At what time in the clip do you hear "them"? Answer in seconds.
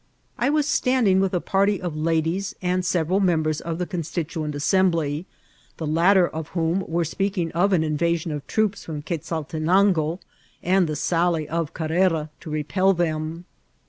12.93-13.45